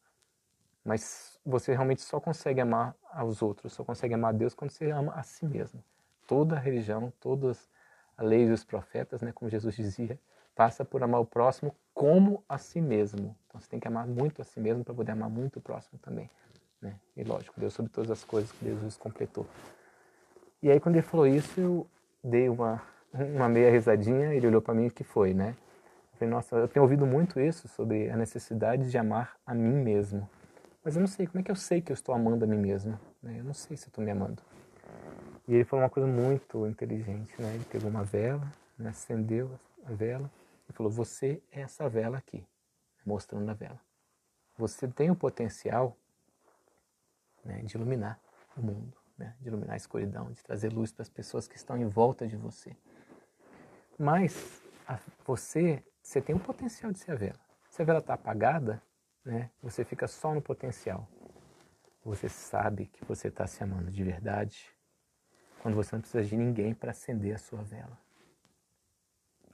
Mas 0.82 1.38
você 1.44 1.72
realmente 1.72 2.00
só 2.00 2.18
consegue 2.18 2.62
amar 2.62 2.96
aos 3.12 3.42
outros, 3.42 3.74
só 3.74 3.84
consegue 3.84 4.14
amar 4.14 4.30
a 4.30 4.36
Deus 4.36 4.54
quando 4.54 4.70
você 4.70 4.90
ama 4.90 5.12
a 5.12 5.22
si 5.22 5.44
mesmo. 5.44 5.84
Toda 6.26 6.58
religião, 6.58 7.12
todas 7.20 7.68
as 8.16 8.26
leis 8.26 8.48
dos 8.48 8.64
profetas, 8.64 9.22
né, 9.22 9.32
como 9.32 9.50
Jesus 9.50 9.74
dizia, 9.74 10.18
passa 10.54 10.84
por 10.84 11.02
amar 11.02 11.20
o 11.20 11.26
próximo 11.26 11.74
como 11.92 12.42
a 12.48 12.58
si 12.58 12.80
mesmo. 12.80 13.36
Então 13.46 13.60
você 13.60 13.68
tem 13.68 13.80
que 13.80 13.88
amar 13.88 14.06
muito 14.06 14.40
a 14.40 14.44
si 14.44 14.60
mesmo 14.60 14.84
para 14.84 14.94
poder 14.94 15.12
amar 15.12 15.28
muito 15.28 15.58
o 15.58 15.60
próximo 15.60 15.98
também. 16.00 16.30
Né? 16.80 16.94
E 17.16 17.24
lógico, 17.24 17.58
Deus 17.58 17.72
sobre 17.72 17.90
todas 17.90 18.10
as 18.10 18.22
coisas 18.24 18.52
que 18.52 18.64
Jesus 18.64 18.96
completou. 18.96 19.46
E 20.62 20.70
aí 20.70 20.78
quando 20.78 20.96
ele 20.96 21.02
falou 21.02 21.26
isso, 21.26 21.60
eu 21.60 21.86
dei 22.22 22.48
uma, 22.48 22.82
uma 23.12 23.48
meia 23.48 23.70
risadinha, 23.70 24.34
ele 24.34 24.46
olhou 24.46 24.62
para 24.62 24.74
mim 24.74 24.86
e 24.86 24.90
que 24.90 25.04
foi, 25.04 25.34
né? 25.34 25.54
Eu 26.12 26.18
falei, 26.18 26.34
nossa, 26.34 26.56
eu 26.56 26.68
tenho 26.68 26.84
ouvido 26.84 27.04
muito 27.04 27.40
isso 27.40 27.66
sobre 27.66 28.08
a 28.08 28.16
necessidade 28.16 28.90
de 28.90 28.96
amar 28.96 29.36
a 29.44 29.52
mim 29.52 29.82
mesmo. 29.82 30.28
Mas 30.84 30.94
eu 30.94 31.00
não 31.00 31.08
sei, 31.08 31.26
como 31.26 31.40
é 31.40 31.42
que 31.42 31.50
eu 31.50 31.56
sei 31.56 31.80
que 31.80 31.90
eu 31.90 31.94
estou 31.94 32.14
amando 32.14 32.44
a 32.44 32.48
mim 32.48 32.58
mesmo? 32.58 32.98
Né? 33.22 33.38
Eu 33.40 33.44
não 33.44 33.54
sei 33.54 33.76
se 33.76 33.86
eu 33.86 33.88
estou 33.88 34.04
me 34.04 34.10
amando. 34.10 34.42
E 35.46 35.54
ele 35.54 35.64
falou 35.64 35.82
uma 35.82 35.90
coisa 35.90 36.08
muito 36.08 36.66
inteligente, 36.66 37.40
né? 37.40 37.54
Ele 37.54 37.64
pegou 37.64 37.90
uma 37.90 38.02
vela, 38.02 38.50
né? 38.78 38.90
acendeu 38.90 39.58
a 39.84 39.92
vela 39.92 40.30
e 40.68 40.72
falou: 40.72 40.90
Você 40.90 41.42
é 41.52 41.60
essa 41.60 41.88
vela 41.88 42.16
aqui, 42.16 42.46
mostrando 43.04 43.50
a 43.50 43.54
vela. 43.54 43.80
Você 44.56 44.88
tem 44.88 45.10
o 45.10 45.16
potencial 45.16 45.96
né, 47.44 47.60
de 47.62 47.76
iluminar 47.76 48.18
o 48.56 48.62
mundo, 48.62 48.96
né? 49.18 49.36
de 49.40 49.48
iluminar 49.48 49.74
a 49.74 49.76
escuridão, 49.76 50.32
de 50.32 50.42
trazer 50.42 50.72
luz 50.72 50.92
para 50.92 51.02
as 51.02 51.10
pessoas 51.10 51.46
que 51.46 51.56
estão 51.56 51.76
em 51.76 51.88
volta 51.88 52.26
de 52.26 52.36
você. 52.36 52.74
Mas 53.98 54.62
a, 54.86 54.98
você, 55.26 55.84
você 56.02 56.22
tem 56.22 56.34
o 56.34 56.40
potencial 56.40 56.90
de 56.90 56.98
ser 56.98 57.12
a 57.12 57.16
vela. 57.16 57.40
Se 57.68 57.82
a 57.82 57.84
vela 57.84 57.98
está 57.98 58.14
apagada, 58.14 58.80
né? 59.24 59.50
Você 59.62 59.84
fica 59.84 60.06
só 60.06 60.32
no 60.34 60.40
potencial. 60.40 61.08
Você 62.04 62.28
sabe 62.28 62.86
que 62.86 63.04
você 63.04 63.28
está 63.28 63.46
se 63.46 63.62
amando 63.62 63.90
de 63.90 64.04
verdade 64.04 64.73
quando 65.64 65.76
você 65.76 65.96
não 65.96 66.02
precisa 66.02 66.22
de 66.22 66.36
ninguém 66.36 66.74
para 66.74 66.90
acender 66.90 67.34
a 67.34 67.38
sua 67.38 67.62
vela. 67.62 67.98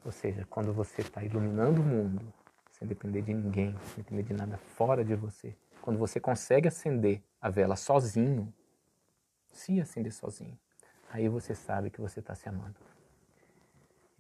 Ou 0.04 0.10
seja, 0.10 0.44
quando 0.50 0.72
você 0.72 1.02
está 1.02 1.22
iluminando 1.22 1.80
o 1.80 1.84
mundo 1.84 2.34
sem 2.72 2.88
depender 2.88 3.22
de 3.22 3.32
ninguém, 3.32 3.78
sem 3.94 4.02
depender 4.02 4.24
de 4.24 4.32
nada 4.32 4.58
fora 4.58 5.04
de 5.04 5.14
você. 5.14 5.56
Quando 5.80 6.00
você 6.00 6.18
consegue 6.18 6.66
acender 6.66 7.22
a 7.40 7.48
vela 7.48 7.76
sozinho, 7.76 8.52
se 9.52 9.80
acender 9.80 10.12
sozinho, 10.12 10.58
aí 11.10 11.28
você 11.28 11.54
sabe 11.54 11.90
que 11.90 12.00
você 12.00 12.18
está 12.18 12.34
se 12.34 12.48
amando. 12.48 12.74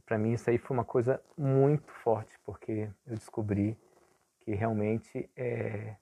Para 0.06 0.16
mim 0.16 0.34
isso 0.34 0.48
aí 0.48 0.58
foi 0.58 0.76
uma 0.76 0.84
coisa 0.84 1.20
muito 1.36 1.90
forte, 1.90 2.38
porque 2.44 2.88
eu 3.04 3.16
descobri 3.16 3.76
que 4.42 4.54
realmente 4.54 5.28
é, 5.34 5.96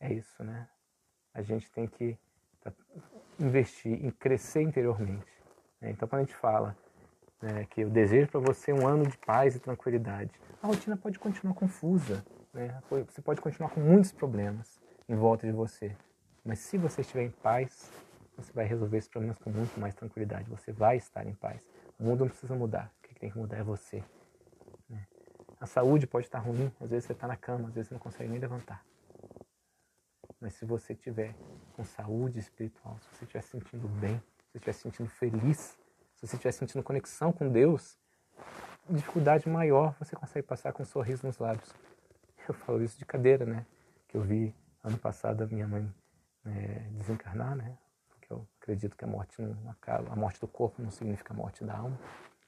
é 0.00 0.12
isso, 0.12 0.44
né? 0.44 0.68
A 1.32 1.40
gente 1.40 1.70
tem 1.70 1.86
que 1.86 2.18
tá, 2.60 2.70
investir 3.40 4.04
em 4.04 4.10
crescer 4.10 4.62
interiormente. 4.62 5.26
Né? 5.80 5.90
Então, 5.90 6.06
quando 6.08 6.22
a 6.22 6.24
gente 6.24 6.36
fala 6.36 6.76
né, 7.40 7.66
que 7.70 7.80
eu 7.82 7.90
desejo 7.90 8.28
para 8.28 8.40
você 8.40 8.72
um 8.72 8.86
ano 8.86 9.06
de 9.06 9.16
paz 9.18 9.56
e 9.56 9.58
tranquilidade, 9.58 10.30
a 10.62 10.66
rotina 10.66 10.96
pode 10.96 11.18
continuar 11.18 11.54
confusa, 11.54 12.24
né? 12.52 12.80
Você 13.08 13.22
pode 13.22 13.40
continuar 13.40 13.70
com 13.70 13.80
muitos 13.80 14.12
problemas 14.12 14.80
em 15.08 15.14
volta 15.14 15.46
de 15.46 15.52
você, 15.52 15.96
mas 16.44 16.58
se 16.58 16.76
você 16.76 17.00
estiver 17.00 17.24
em 17.24 17.30
paz, 17.30 17.90
você 18.36 18.52
vai 18.52 18.66
resolver 18.66 18.98
esses 18.98 19.08
problemas 19.08 19.38
com 19.38 19.50
muito 19.50 19.78
mais 19.80 19.94
tranquilidade. 19.94 20.48
Você 20.50 20.72
vai 20.72 20.96
estar 20.96 21.26
em 21.26 21.34
paz. 21.34 21.66
O 21.98 22.04
mundo 22.04 22.20
não 22.20 22.28
precisa 22.28 22.54
mudar. 22.54 22.92
O 22.98 23.08
que 23.08 23.14
tem 23.18 23.30
que 23.30 23.38
mudar 23.38 23.56
é 23.56 23.62
você. 23.62 24.02
A 25.60 25.66
saúde 25.66 26.06
pode 26.06 26.26
estar 26.26 26.38
ruim, 26.38 26.72
às 26.80 26.88
vezes 26.88 27.04
você 27.04 27.12
está 27.12 27.26
na 27.26 27.36
cama, 27.36 27.68
às 27.68 27.74
vezes 27.74 27.88
você 27.88 27.94
não 27.94 28.00
consegue 28.00 28.30
nem 28.30 28.38
levantar. 28.38 28.82
Mas 30.40 30.54
se 30.54 30.64
você 30.64 30.94
estiver 30.94 31.34
com 31.74 31.84
saúde 31.84 32.38
espiritual, 32.38 32.98
se 33.00 33.08
você 33.16 33.24
estiver 33.24 33.42
se 33.42 33.50
sentindo 33.50 33.88
bem, 33.88 34.16
se 34.18 34.52
você 34.52 34.58
estiver 34.58 34.72
se 34.72 34.80
sentindo 34.80 35.10
feliz, 35.10 35.58
se 36.16 36.26
você 36.26 36.36
estiver 36.36 36.52
sentindo 36.52 36.82
conexão 36.82 37.32
com 37.32 37.48
Deus, 37.48 37.98
dificuldade 38.88 39.48
maior 39.48 39.94
você 39.98 40.16
consegue 40.16 40.46
passar 40.46 40.72
com 40.72 40.82
um 40.82 40.86
sorriso 40.86 41.26
nos 41.26 41.38
lábios. 41.38 41.70
Eu 42.48 42.54
falo 42.54 42.82
isso 42.82 42.98
de 42.98 43.04
cadeira, 43.04 43.44
né? 43.44 43.64
Que 44.08 44.16
eu 44.16 44.22
vi 44.22 44.52
ano 44.82 44.98
passado 44.98 45.44
a 45.44 45.46
minha 45.46 45.68
mãe 45.68 45.88
é, 46.46 46.88
desencarnar, 46.92 47.54
né? 47.54 47.78
Porque 48.08 48.32
eu 48.32 48.44
acredito 48.60 48.96
que 48.96 49.04
a 49.04 49.06
morte, 49.06 49.40
não, 49.40 49.56
a 50.10 50.16
morte 50.16 50.40
do 50.40 50.48
corpo 50.48 50.82
não 50.82 50.90
significa 50.90 51.32
a 51.32 51.36
morte 51.36 51.62
da 51.62 51.76
alma. 51.76 51.96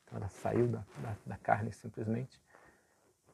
Então 0.02 0.18
ela 0.18 0.28
saiu 0.28 0.66
da, 0.66 0.78
da, 0.98 1.16
da 1.24 1.36
carne 1.36 1.72
simplesmente 1.72 2.40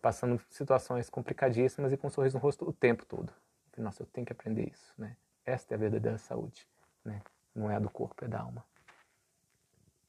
passando 0.00 0.40
situações 0.50 1.10
complicadíssimas 1.10 1.92
e 1.92 1.96
com 1.96 2.06
um 2.06 2.10
sorriso 2.10 2.36
no 2.36 2.42
rosto 2.42 2.68
o 2.68 2.72
tempo 2.72 3.04
todo. 3.04 3.32
Nossa, 3.78 4.02
eu 4.02 4.06
tenho 4.06 4.26
que 4.26 4.32
aprender 4.32 4.68
isso, 4.68 4.92
né? 4.98 5.16
Esta 5.44 5.74
é 5.74 5.76
a 5.76 5.78
verdadeira 5.78 6.18
saúde, 6.18 6.68
né? 7.04 7.22
Não 7.54 7.70
é 7.70 7.76
a 7.76 7.78
do 7.78 7.88
corpo, 7.88 8.24
é 8.24 8.28
da 8.28 8.40
alma. 8.40 8.64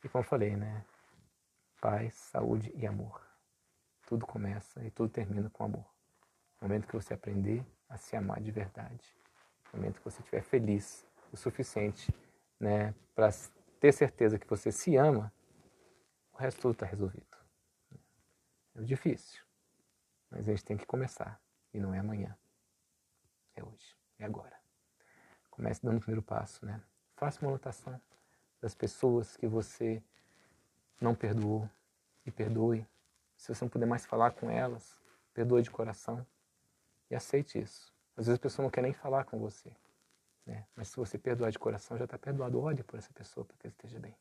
E 0.04 0.10
como 0.10 0.24
eu 0.24 0.28
falei, 0.28 0.56
né? 0.56 0.86
Paz, 1.80 2.16
saúde 2.16 2.72
e 2.76 2.86
amor. 2.86 3.22
Tudo 4.08 4.26
começa 4.26 4.84
e 4.84 4.92
tudo 4.92 5.10
termina 5.10 5.50
com 5.50 5.64
amor. 5.64 5.86
No 6.60 6.68
momento 6.68 6.88
que 6.88 6.96
você 6.96 7.14
aprender 7.14 7.66
a 7.88 7.98
se 7.98 8.16
amar 8.16 8.42
de 8.42 8.52
verdade, 8.52 9.16
no 9.72 9.80
momento 9.80 10.00
que 10.00 10.06
você 10.06 10.20
estiver 10.20 10.42
feliz 10.42 11.06
o 11.32 11.38
suficiente, 11.38 12.14
né, 12.60 12.94
para 13.16 13.30
ter 13.80 13.94
certeza 13.94 14.38
que 14.38 14.48
você 14.48 14.72
se 14.72 14.96
ama, 14.96 15.32
o 16.34 16.38
resto 16.38 16.62
tudo 16.62 16.74
está 16.74 16.86
resolvido. 16.86 17.38
É 18.76 18.82
difícil, 18.82 19.42
mas 20.30 20.48
a 20.48 20.52
gente 20.52 20.66
tem 20.66 20.78
que 20.78 20.86
começar. 20.86 21.40
E 21.74 21.80
não 21.80 21.94
é 21.94 22.00
amanhã. 22.00 22.36
É 23.60 23.64
hoje. 23.64 23.96
É 24.18 24.26
agora. 24.26 24.58
Comece 25.50 25.82
dando 25.84 25.98
o 25.98 26.00
primeiro 26.00 26.22
passo, 26.22 26.66
né? 26.66 26.82
Faça 27.16 27.42
uma 27.42 27.52
anotação 27.52 28.00
das 28.62 28.74
pessoas 28.74 29.36
que 29.36 29.48
você 29.48 30.02
não 31.00 31.14
perdoou 31.14 31.70
e 32.26 32.32
perdoe. 32.32 32.88
Se 33.36 33.54
você 33.54 33.66
não 33.66 33.70
puder 33.70 33.86
mais 33.86 34.06
falar 34.06 34.32
com 34.32 34.50
elas, 34.50 35.02
perdoe 35.34 35.62
de 35.62 35.70
coração 35.70 36.26
e 37.10 37.16
aceite 37.16 37.60
isso. 37.60 37.94
Às 38.16 38.28
vezes 38.28 38.40
a 38.40 38.42
pessoa 38.42 38.64
não 38.64 38.70
quer 38.70 38.82
nem 38.82 38.94
falar 38.94 39.26
com 39.26 39.38
você. 39.40 39.72
Né? 40.46 40.66
Mas 40.76 40.88
se 40.90 40.96
você 40.96 41.18
perdoar 41.18 41.52
de 41.52 41.60
coração, 41.60 41.98
já 41.98 42.06
está 42.06 42.18
perdoado. 42.18 42.60
Olhe 42.62 42.84
por 42.84 42.98
essa 42.98 43.12
pessoa 43.14 43.46
para 43.46 43.58
que 43.58 43.68
ela 43.68 43.74
esteja 43.74 44.00
bem. 44.00 44.16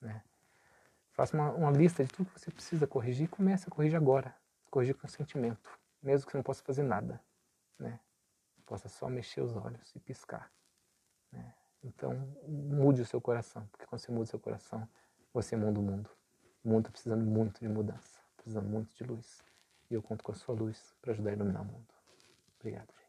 Né? 0.00 0.22
Faça 1.12 1.36
uma, 1.36 1.50
uma, 1.52 1.70
lista 1.70 2.04
de 2.04 2.10
tudo 2.10 2.30
que 2.30 2.40
você 2.40 2.50
precisa 2.50 2.86
corrigir 2.86 3.24
e 3.24 3.28
comece 3.28 3.68
a 3.68 3.70
corrigir 3.70 3.96
agora. 3.96 4.34
Corrigir 4.70 4.94
com 4.94 5.08
sentimento. 5.08 5.70
Mesmo 6.02 6.26
que 6.26 6.32
você 6.32 6.38
não 6.38 6.44
possa 6.44 6.62
fazer 6.62 6.82
nada. 6.82 7.20
Né? 7.78 7.98
Possa 8.72 8.88
só 8.88 9.06
mexer 9.06 9.42
os 9.42 9.54
olhos 9.54 9.94
e 9.94 10.00
piscar. 10.00 10.50
Né? 11.30 11.54
Então, 11.84 12.14
mude 12.48 13.02
o 13.02 13.04
seu 13.04 13.20
coração. 13.20 13.68
Porque 13.70 13.84
quando 13.84 14.00
você 14.00 14.10
muda 14.10 14.22
o 14.22 14.26
seu 14.26 14.40
coração, 14.40 14.88
você 15.30 15.54
muda 15.54 15.78
o 15.78 15.82
mundo. 15.82 16.08
O 16.64 16.70
mundo 16.70 16.78
está 16.78 16.90
precisando 16.90 17.22
muito 17.22 17.60
de 17.60 17.68
mudança. 17.68 18.18
Precisando 18.34 18.66
muito 18.66 18.96
de 18.96 19.04
luz. 19.04 19.44
E 19.90 19.94
eu 19.94 20.02
conto 20.02 20.24
com 20.24 20.32
a 20.32 20.34
sua 20.34 20.54
luz 20.54 20.96
para 21.02 21.12
ajudar 21.12 21.28
a 21.28 21.32
iluminar 21.34 21.60
o 21.60 21.66
mundo. 21.66 21.94
Obrigado. 22.58 23.01